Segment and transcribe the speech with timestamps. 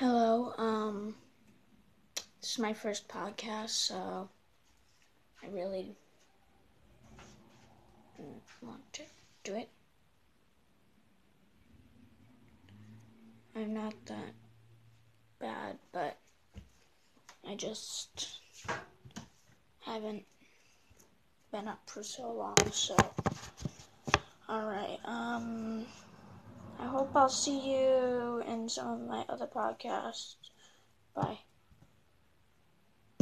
[0.00, 0.54] Hello.
[0.58, 1.16] Um,
[2.40, 4.28] this is my first podcast, so
[5.42, 5.96] I really
[8.62, 9.02] want to
[9.42, 9.68] do it.
[13.56, 14.34] I'm not that
[15.40, 16.16] bad, but
[17.44, 18.28] I just
[19.80, 20.22] haven't
[21.50, 22.96] been up for so long, so
[24.48, 25.86] alright, um
[26.80, 30.36] I hope I'll see you some of my other podcasts.
[31.14, 31.38] Bye.